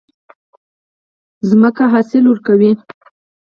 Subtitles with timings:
[1.49, 2.71] ځمکه حاصل ورکوي.